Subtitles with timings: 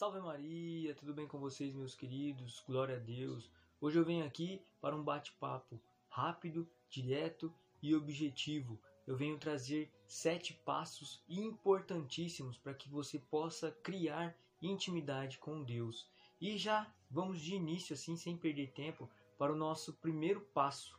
[0.00, 2.64] Salve Maria, tudo bem com vocês, meus queridos?
[2.66, 3.50] Glória a Deus.
[3.78, 8.80] Hoje eu venho aqui para um bate-papo rápido, direto e objetivo.
[9.06, 16.08] Eu venho trazer sete passos importantíssimos para que você possa criar intimidade com Deus.
[16.40, 19.06] E já vamos de início, assim, sem perder tempo,
[19.36, 20.98] para o nosso primeiro passo.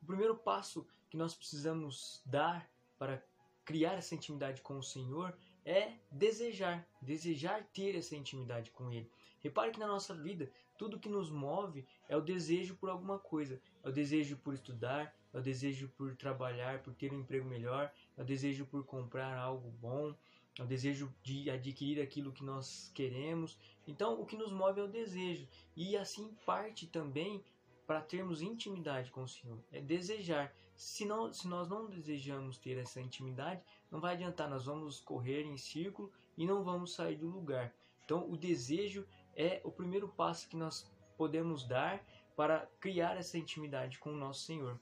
[0.00, 3.20] O primeiro passo que nós precisamos dar para
[3.64, 5.36] criar essa intimidade com o Senhor
[5.66, 9.10] é desejar, desejar ter essa intimidade com Ele.
[9.40, 13.60] Repare que na nossa vida, tudo que nos move é o desejo por alguma coisa.
[13.82, 17.92] É o desejo por estudar, é o desejo por trabalhar, por ter um emprego melhor,
[18.16, 20.14] é o desejo por comprar algo bom,
[20.58, 23.58] é o desejo de adquirir aquilo que nós queremos.
[23.86, 25.48] Então, o que nos move é o desejo.
[25.76, 27.42] E assim parte também
[27.86, 29.58] para termos intimidade com o Senhor.
[29.72, 30.54] É desejar.
[30.76, 35.42] Se, não, se nós não desejamos ter essa intimidade, não vai adiantar, nós vamos correr
[35.42, 37.74] em círculo e não vamos sair do lugar.
[38.04, 42.04] Então, o desejo é o primeiro passo que nós podemos dar
[42.36, 44.78] para criar essa intimidade com o nosso Senhor.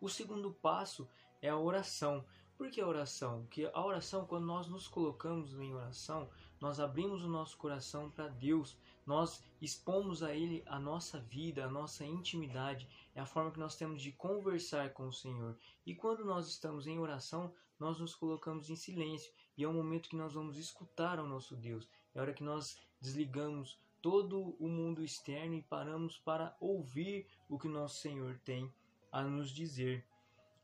[0.00, 1.08] O segundo passo
[1.40, 2.24] é a oração.
[2.56, 3.42] Por que a oração?
[3.42, 6.28] Porque a oração, quando nós nos colocamos em oração,
[6.60, 11.70] nós abrimos o nosso coração para Deus, nós expomos a Ele a nossa vida, a
[11.70, 15.58] nossa intimidade, é a forma que nós temos de conversar com o Senhor.
[15.84, 20.08] E quando nós estamos em oração, nós nos colocamos em silêncio e é o momento
[20.08, 24.68] que nós vamos escutar ao nosso Deus, é a hora que nós desligamos todo o
[24.68, 28.72] mundo externo e paramos para ouvir o que o nosso Senhor tem
[29.10, 30.06] a nos dizer.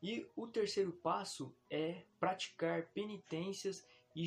[0.01, 3.85] E o terceiro passo é praticar penitências
[4.15, 4.23] e,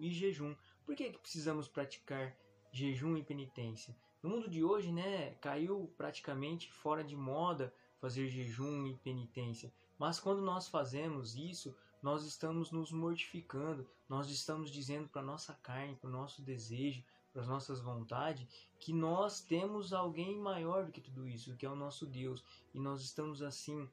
[0.00, 0.56] e jejum.
[0.86, 2.34] Por que, que precisamos praticar
[2.72, 3.94] jejum e penitência?
[4.22, 9.72] No mundo de hoje, né, caiu praticamente fora de moda fazer jejum e penitência.
[9.98, 15.96] Mas quando nós fazemos isso, nós estamos nos mortificando, nós estamos dizendo para nossa carne,
[15.96, 18.48] para o nosso desejo, para as nossas vontades,
[18.78, 22.78] que nós temos alguém maior do que tudo isso, que é o nosso Deus, e
[22.78, 23.88] nós estamos assim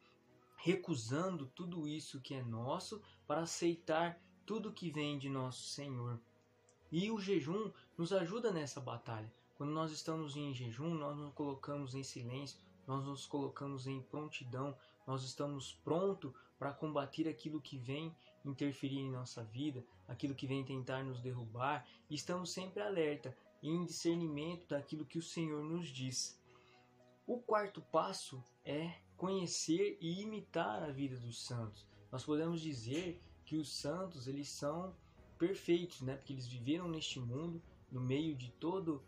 [0.66, 6.20] recusando tudo isso que é nosso para aceitar tudo que vem de nosso Senhor.
[6.92, 9.32] E o jejum nos ajuda nessa batalha.
[9.54, 14.76] Quando nós estamos em jejum, nós nos colocamos em silêncio, nós nos colocamos em prontidão,
[15.06, 20.66] nós estamos prontos para combater aquilo que vem interferir em nossa vida, aquilo que vem
[20.66, 26.42] tentar nos derrubar, e estamos sempre alerta em discernimento daquilo que o Senhor nos diz.
[27.28, 31.86] O quarto passo é conhecer e imitar a vida dos santos.
[32.12, 34.96] Nós podemos dizer que os santos eles são
[35.38, 36.16] perfeitos, né?
[36.16, 37.62] Porque eles viveram neste mundo,
[37.92, 39.04] no meio de todo,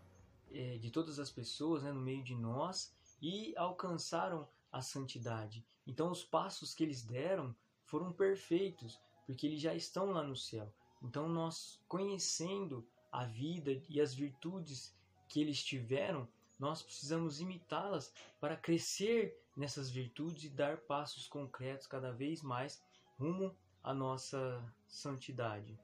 [0.51, 1.91] é, de todas as pessoas, né?
[1.91, 5.65] No meio de nós e alcançaram a santidade.
[5.85, 10.71] Então os passos que eles deram foram perfeitos, porque eles já estão lá no céu.
[11.01, 14.95] Então nós conhecendo a vida e as virtudes
[15.27, 16.27] que eles tiveram,
[16.59, 22.81] nós precisamos imitá-las para crescer nessas virtudes e dar passos concretos cada vez mais
[23.17, 25.79] rumo à nossa santidade.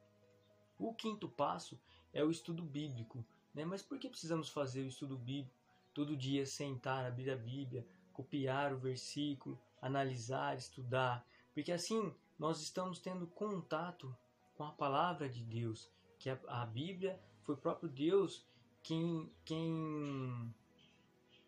[0.78, 1.79] O quinto passo
[2.11, 3.25] é o estudo bíblico.
[3.53, 3.66] Né?
[3.66, 5.56] Mas por que precisamos fazer o estudo bíblico?
[5.94, 11.25] Todo dia sentar, abrir a Bíblia, copiar o versículo, analisar, estudar.
[11.53, 14.16] Porque assim nós estamos tendo contato
[14.55, 18.45] com a palavra de Deus, que a, Bíblia foi o próprio Deus
[18.81, 20.53] quem, quem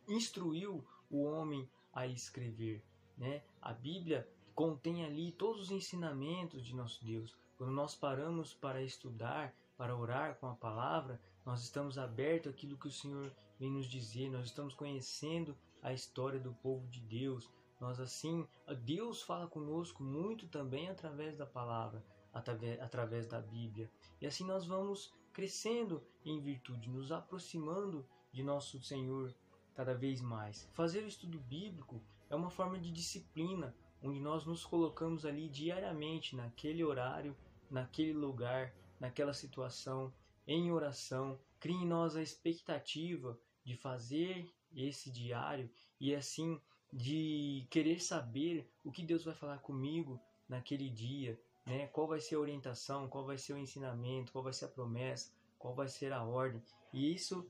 [0.07, 2.83] instruiu o homem a escrever.
[3.17, 3.43] Né?
[3.61, 7.35] A Bíblia contém ali todos os ensinamentos de nosso Deus.
[7.57, 12.87] Quando nós paramos para estudar, para orar com a palavra, nós estamos abertos àquilo que
[12.87, 17.49] o Senhor vem nos dizer, nós estamos conhecendo a história do povo de Deus.
[17.79, 18.47] Nós assim,
[18.83, 23.89] Deus fala conosco muito também através da palavra, através, através da Bíblia.
[24.19, 29.33] E assim nós vamos crescendo em virtude, nos aproximando de nosso Senhor
[29.75, 30.67] cada vez mais.
[30.71, 36.35] Fazer o estudo bíblico é uma forma de disciplina, onde nós nos colocamos ali diariamente,
[36.35, 37.35] naquele horário,
[37.69, 40.13] naquele lugar, naquela situação,
[40.47, 41.37] em oração.
[41.59, 45.69] Crie em nós a expectativa de fazer esse diário
[45.99, 46.59] e assim
[46.91, 51.87] de querer saber o que Deus vai falar comigo naquele dia, né?
[51.87, 55.31] Qual vai ser a orientação, qual vai ser o ensinamento, qual vai ser a promessa,
[55.57, 56.61] qual vai ser a ordem.
[56.93, 57.49] E isso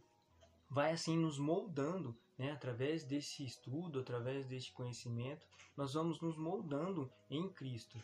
[0.76, 2.52] vai assim nos moldando, né?
[2.52, 7.98] Através desse estudo, através deste conhecimento, nós vamos nos moldando em Cristo.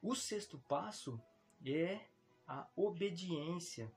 [0.00, 1.20] O sexto passo
[1.66, 2.00] é
[2.46, 3.92] a obediência,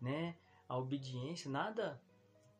[0.00, 0.36] né?
[0.68, 2.00] A obediência, nada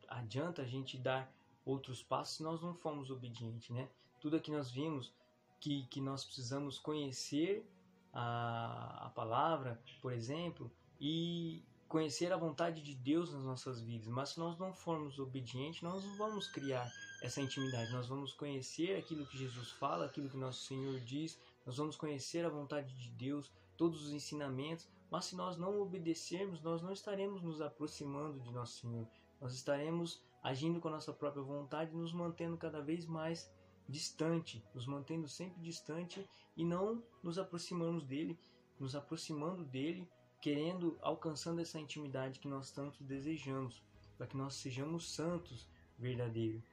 [0.08, 1.32] adianta a gente dar
[1.64, 3.88] outros passos se nós não formos obedientes, né?
[4.20, 5.14] Tudo aqui nós vimos
[5.60, 7.64] que, que nós precisamos conhecer
[8.12, 10.68] a, a palavra, por exemplo,
[11.00, 15.82] e conhecer a vontade de Deus nas nossas vidas, mas se nós não formos obedientes,
[15.82, 16.90] nós não vamos criar
[17.22, 21.76] essa intimidade, nós vamos conhecer aquilo que Jesus fala, aquilo que nosso Senhor diz, nós
[21.76, 26.82] vamos conhecer a vontade de Deus, todos os ensinamentos, mas se nós não obedecermos, nós
[26.82, 29.06] não estaremos nos aproximando de nosso Senhor,
[29.40, 33.50] nós estaremos agindo com a nossa própria vontade, nos mantendo cada vez mais
[33.88, 38.38] distante, nos mantendo sempre distante e não nos aproximamos dele,
[38.78, 40.08] nos aproximando dele
[40.40, 43.82] querendo, alcançando essa intimidade que nós tanto desejamos,
[44.16, 45.68] para que nós sejamos santos
[45.98, 46.64] verdadeiros.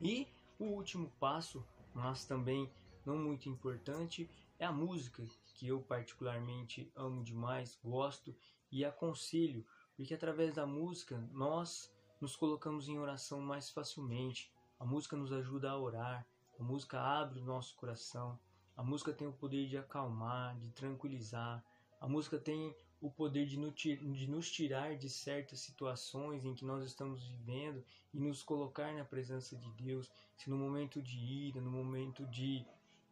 [0.00, 0.28] E
[0.58, 2.70] o último passo, mas também
[3.04, 4.28] não muito importante,
[4.58, 5.24] é a música,
[5.54, 8.34] que eu particularmente amo demais, gosto
[8.70, 9.64] e aconselho,
[9.96, 14.52] porque através da música nós nos colocamos em oração mais facilmente.
[14.78, 16.26] A música nos ajuda a orar,
[16.58, 18.38] a música abre o nosso coração,
[18.76, 21.64] a música tem o poder de acalmar, de tranquilizar,
[22.00, 23.58] a música tem o poder de
[24.28, 29.54] nos tirar de certas situações em que nós estamos vivendo e nos colocar na presença
[29.56, 30.10] de Deus.
[30.36, 32.64] Se no momento de ira, no momento de,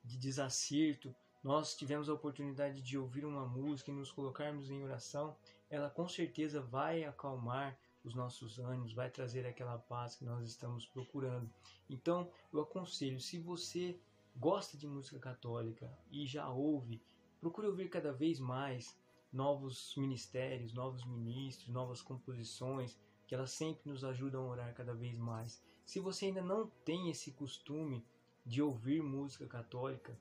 [0.03, 5.37] de desacerto, nós tivemos a oportunidade de ouvir uma música e nos colocarmos em oração,
[5.69, 10.87] ela com certeza vai acalmar os nossos ânimos, vai trazer aquela paz que nós estamos
[10.87, 11.51] procurando.
[11.91, 13.99] Então, eu aconselho, se você
[14.37, 17.01] gosta de música católica e já ouve
[17.43, 18.97] Procure ouvir cada vez mais
[19.33, 22.97] novos ministérios, novos ministros, novas composições,
[23.27, 25.61] que elas sempre nos ajudam a orar cada vez mais.
[25.85, 28.07] Se você ainda não tem esse costume
[28.47, 30.17] de ouvir música católica,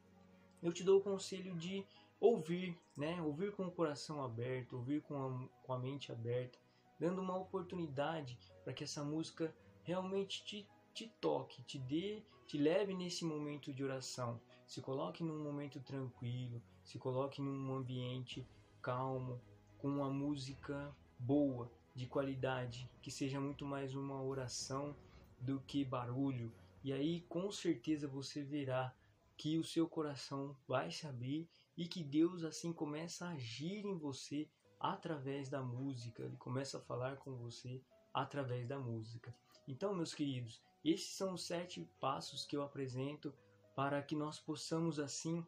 [0.64, 1.86] eu te dou o conselho de
[2.20, 3.22] ouvir, né?
[3.22, 6.58] Ouvir com o coração aberto, ouvir com a, com a mente aberta,
[7.00, 12.94] dando uma oportunidade para que essa música realmente te, te toque, te dê, te leve
[12.94, 14.38] nesse momento de oração.
[14.68, 18.46] Se coloque num momento tranquilo, se coloque num ambiente
[18.82, 19.40] calmo,
[19.78, 24.94] com uma música boa, de qualidade, que seja muito mais uma oração
[25.40, 26.52] do que barulho.
[26.84, 28.94] E aí com certeza você verá
[29.38, 31.48] que o seu coração vai se abrir
[31.78, 34.46] e que Deus assim começa a agir em você
[34.78, 37.82] através da música, ele começa a falar com você
[38.14, 39.34] através da música.
[39.66, 43.34] Então, meus queridos, esses são os sete passos que eu apresento
[43.76, 45.46] para que nós possamos assim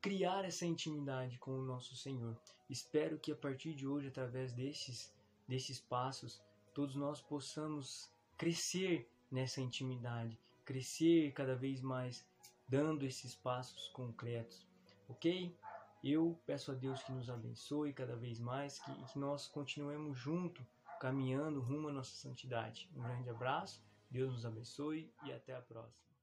[0.00, 2.36] criar essa intimidade com o nosso Senhor.
[2.68, 5.12] Espero que a partir de hoje, através desses,
[5.48, 6.42] desses passos,
[6.74, 12.26] todos nós possamos crescer nessa intimidade, crescer cada vez mais,
[12.68, 14.66] dando esses passos concretos,
[15.08, 15.56] ok?
[16.02, 20.62] Eu peço a Deus que nos abençoe cada vez mais, que, que nós continuemos junto,
[21.00, 22.90] caminhando rumo à nossa santidade.
[22.94, 23.82] Um grande abraço,
[24.14, 26.13] Deus nos abençoe e até a próxima.